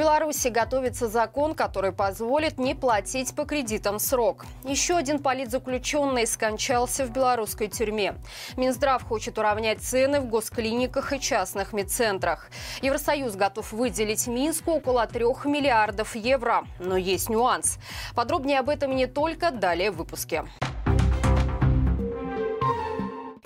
[0.00, 4.46] Беларуси готовится закон, который позволит не платить по кредитам срок.
[4.64, 8.14] Еще один политзаключенный скончался в белорусской тюрьме.
[8.56, 12.48] Минздрав хочет уравнять цены в госклиниках и частных медцентрах.
[12.80, 16.64] Евросоюз готов выделить Минску около трех миллиардов евро.
[16.78, 17.76] Но есть нюанс.
[18.14, 20.46] Подробнее об этом не только далее в выпуске.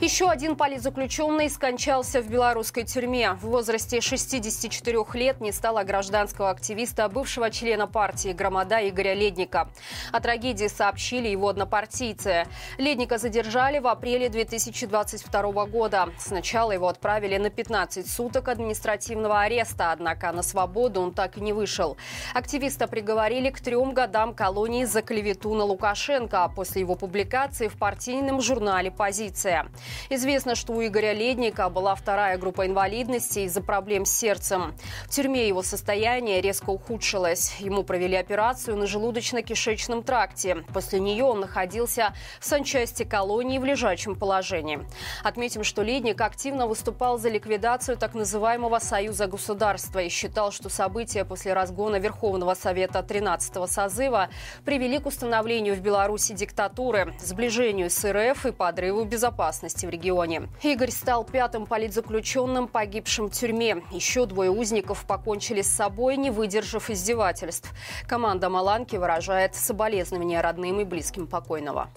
[0.05, 3.33] Еще один политзаключенный скончался в белорусской тюрьме.
[3.41, 9.71] В возрасте 64 лет не стало гражданского активиста, бывшего члена партии «Громада» Игоря Ледника.
[10.13, 12.45] О трагедии сообщили его однопартийцы.
[12.77, 16.11] Ледника задержали в апреле 2022 года.
[16.19, 21.55] Сначала его отправили на 15 суток административного ареста, однако на свободу он так и не
[21.55, 21.97] вышел.
[22.35, 28.43] Активиста приговорили к трем годам колонии за клевету на Лукашенко после его публикации в партийном
[28.43, 29.67] журнале «Позиция».
[30.11, 34.75] Известно, что у Игоря Ледника была вторая группа инвалидности из-за проблем с сердцем.
[35.07, 37.57] В тюрьме его состояние резко ухудшилось.
[37.61, 40.65] Ему провели операцию на желудочно-кишечном тракте.
[40.73, 44.81] После нее он находился в санчасти колонии в лежачем положении.
[45.23, 51.25] Отметим, что Ледник активно выступал за ликвидацию так называемого «Союза государства» и считал, что события
[51.25, 54.29] после разгона Верховного Совета 13-го созыва
[54.65, 60.49] привели к установлению в Беларуси диктатуры, сближению с РФ и подрыву безопасности в регионе.
[60.63, 63.83] Игорь стал пятым политзаключенным, погибшим в тюрьме.
[63.91, 67.73] Еще двое узников покончили с собой, не выдержав издевательств.
[68.07, 71.91] Команда Маланки выражает соболезнования родным и близким покойного.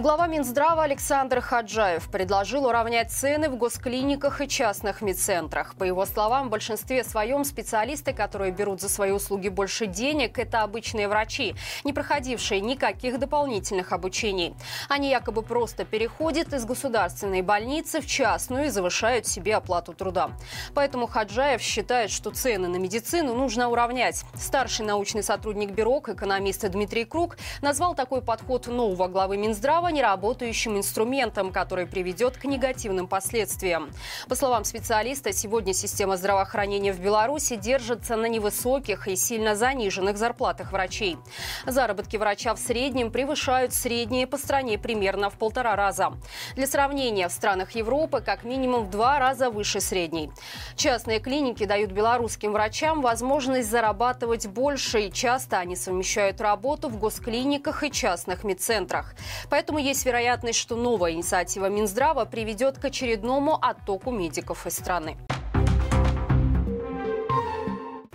[0.00, 5.74] Глава Минздрава Александр Хаджаев предложил уравнять цены в госклиниках и частных медцентрах.
[5.74, 10.62] По его словам, в большинстве своем специалисты, которые берут за свои услуги больше денег, это
[10.62, 14.54] обычные врачи, не проходившие никаких дополнительных обучений.
[14.88, 20.30] Они якобы просто переходят из государственной больницы в частную и завышают себе оплату труда.
[20.74, 24.24] Поэтому Хаджаев считает, что цены на медицину нужно уравнять.
[24.34, 31.52] Старший научный сотрудник бюро, экономист Дмитрий Круг, назвал такой подход нового главы Минздрава неработающим инструментом,
[31.52, 33.90] который приведет к негативным последствиям.
[34.28, 40.72] По словам специалиста, сегодня система здравоохранения в Беларуси держится на невысоких и сильно заниженных зарплатах
[40.72, 41.18] врачей.
[41.66, 46.12] Заработки врача в среднем превышают средние по стране примерно в полтора раза.
[46.54, 50.30] Для сравнения, в странах Европы как минимум в два раза выше средней.
[50.76, 57.84] Частные клиники дают белорусским врачам возможность зарабатывать больше, и часто они совмещают работу в госклиниках
[57.84, 59.14] и частных медцентрах.
[59.48, 65.16] Поэтому Поэтому есть вероятность, что новая инициатива Минздрава приведет к очередному оттоку медиков из страны.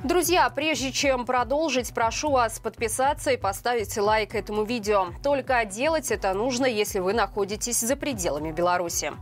[0.03, 5.13] Друзья, прежде чем продолжить, прошу вас подписаться и поставить лайк этому видео.
[5.23, 9.13] Только делать это нужно, если вы находитесь за пределами Беларуси.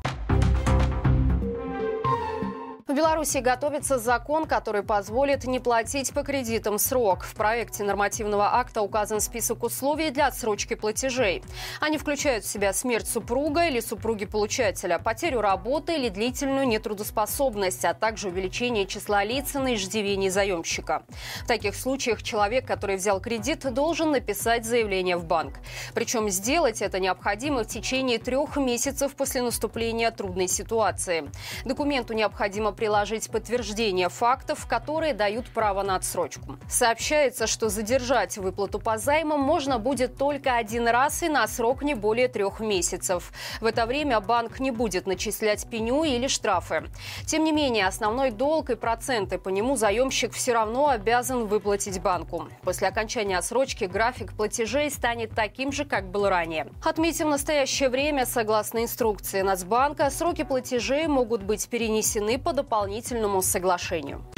[2.94, 7.24] В Беларуси готовится закон, который позволит не платить по кредитам срок.
[7.24, 11.44] В проекте нормативного акта указан список условий для отсрочки платежей.
[11.82, 17.96] Они включают в себя смерть супруга или супруги получателя, потерю работы или длительную нетрудоспособность, а
[17.96, 21.02] также увеличение числа лиц на иждивении заемщика.
[21.46, 25.56] В таких случаях человек, который взял кредит, должен написать заявление в банк.
[25.96, 31.32] Причем сделать это необходимо в течение трех месяцев после наступления трудной ситуации.
[31.66, 36.58] Документу необходимо приложить подтверждение фактов, которые дают право на отсрочку.
[36.70, 41.94] Сообщается, что задержать выплату по займам можно будет только один раз и на срок не
[41.94, 43.32] более трех месяцев.
[43.62, 46.84] В это время банк не будет начислять пеню или штрафы.
[47.26, 52.50] Тем не менее, основной долг и проценты по нему заемщик все равно обязан выплатить банку.
[52.64, 56.68] После окончания отсрочки график платежей станет таким же, как был ранее.
[56.84, 63.44] Отметим, в настоящее время, согласно инструкции Нацбанка, сроки платежей могут быть перенесены по дополнительному дополнительному
[63.44, 64.33] соглашению.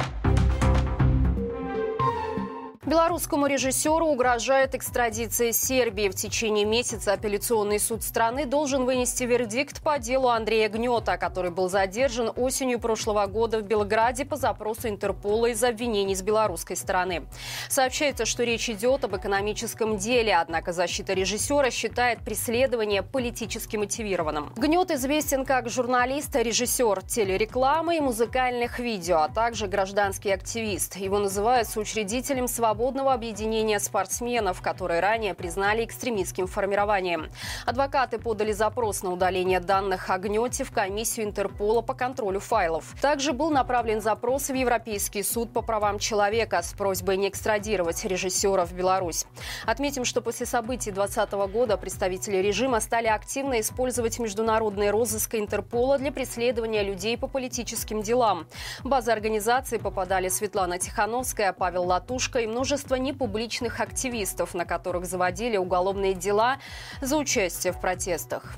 [2.86, 6.08] Белорусскому режиссеру угрожает экстрадиция Сербии.
[6.08, 11.68] В течение месяца апелляционный суд страны должен вынести вердикт по делу Андрея Гнета, который был
[11.68, 17.26] задержан осенью прошлого года в Белграде по запросу Интерпола из обвинений с белорусской стороны.
[17.68, 24.52] Сообщается, что речь идет об экономическом деле, однако защита режиссера считает преследование политически мотивированным.
[24.54, 30.94] Гнет известен как журналист, режиссер телерекламы и музыкальных видео, а также гражданский активист.
[30.94, 37.30] Его называют соучредителем свободы свободного объединения спортсменов, которые ранее признали экстремистским формированием.
[37.64, 42.94] Адвокаты подали запрос на удаление данных о гнете в комиссию Интерпола по контролю файлов.
[43.00, 48.66] Также был направлен запрос в Европейский суд по правам человека с просьбой не экстрадировать режиссера
[48.66, 49.24] в Беларусь.
[49.64, 56.12] Отметим, что после событий 2020 года представители режима стали активно использовать международные розыска Интерпола для
[56.12, 58.46] преследования людей по политическим делам.
[58.84, 62.65] В базы организации попадали Светлана Тихановская, Павел Латушка и множество
[62.96, 66.58] непубличных активистов, на которых заводили уголовные дела
[67.00, 68.56] за участие в протестах.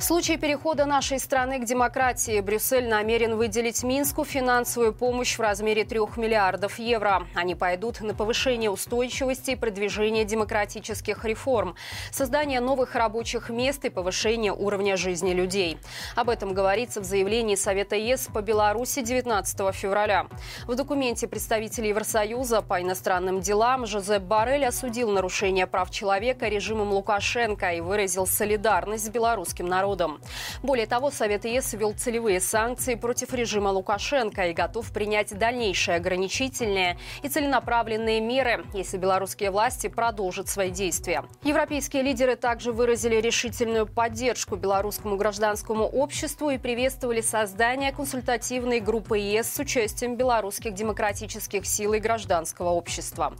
[0.00, 5.84] В случае перехода нашей страны к демократии Брюссель намерен выделить Минску финансовую помощь в размере
[5.84, 7.26] 3 миллиардов евро.
[7.34, 11.76] Они пойдут на повышение устойчивости и продвижение демократических реформ,
[12.12, 15.76] создание новых рабочих мест и повышение уровня жизни людей.
[16.16, 20.28] Об этом говорится в заявлении Совета ЕС по Беларуси 19 февраля.
[20.66, 27.74] В документе представитель Евросоюза по иностранным делам Жозеп Барель осудил нарушение прав человека режимом Лукашенко
[27.74, 30.20] и выразил солидарность с белорусским народом народом.
[30.62, 36.98] Более того, Совет ЕС ввел целевые санкции против режима Лукашенко и готов принять дальнейшие ограничительные
[37.22, 41.24] и целенаправленные меры, если белорусские власти продолжат свои действия.
[41.42, 49.52] Европейские лидеры также выразили решительную поддержку белорусскому гражданскому обществу и приветствовали создание консультативной группы ЕС
[49.52, 53.34] с участием белорусских демократических сил и гражданского общества.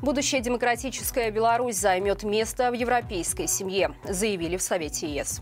[0.00, 5.40] Будущая демократическая Беларусь займет место в европейской семье, заявили в Совете ЕС.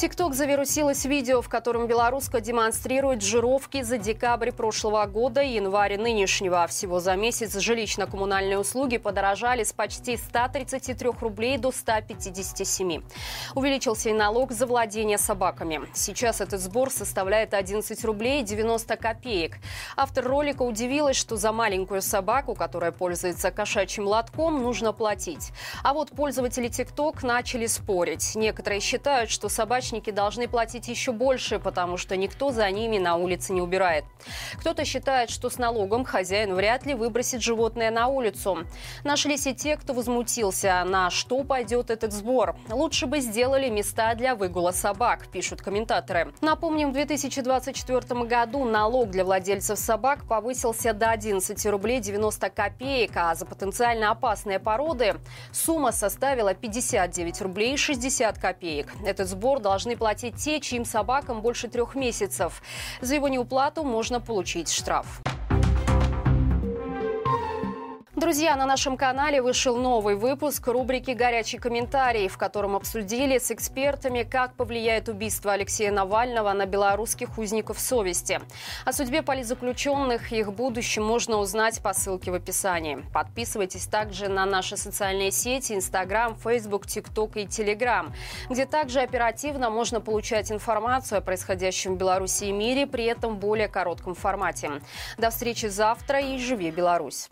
[0.00, 6.66] ТикТок завирусилось видео, в котором белоруска демонстрирует жировки за декабрь прошлого года и январь нынешнего.
[6.68, 13.02] Всего за месяц жилищно-коммунальные услуги подорожали с почти 133 рублей до 157.
[13.54, 15.82] Увеличился и налог за владение собаками.
[15.92, 19.58] Сейчас этот сбор составляет 11 рублей 90 копеек.
[19.98, 25.52] Автор ролика удивилась, что за маленькую собаку, которая пользуется кошачьим лотком, нужно платить.
[25.82, 28.34] А вот пользователи ТикТок начали спорить.
[28.34, 33.16] Некоторые считают, что собака собачники должны платить еще больше, потому что никто за ними на
[33.16, 34.04] улице не убирает.
[34.60, 38.58] Кто-то считает, что с налогом хозяин вряд ли выбросит животное на улицу.
[39.04, 42.56] Нашлись и те, кто возмутился, на что пойдет этот сбор.
[42.70, 46.32] Лучше бы сделали места для выгула собак, пишут комментаторы.
[46.40, 53.34] Напомним, в 2024 году налог для владельцев собак повысился до 11 рублей 90 копеек, а
[53.34, 55.16] за потенциально опасные породы
[55.52, 58.86] сумма составила 59 рублей 60 копеек.
[59.04, 62.62] Этот сбор должны платить те, чьим собакам больше трех месяцев.
[63.00, 65.22] За его неуплату можно получить штраф.
[68.30, 74.22] Друзья, на нашем канале вышел новый выпуск рубрики «Горячий комментарий», в котором обсудили с экспертами,
[74.22, 78.40] как повлияет убийство Алексея Навального на белорусских узников совести.
[78.84, 83.04] О судьбе политзаключенных и их будущем можно узнать по ссылке в описании.
[83.12, 88.14] Подписывайтесь также на наши социальные сети Инстаграм, Фейсбук, ТикТок и Телеграм,
[88.48, 93.38] где также оперативно можно получать информацию о происходящем в Беларуси и мире, при этом в
[93.38, 94.70] более коротком формате.
[95.18, 97.28] До встречи завтра и живи Беларусь!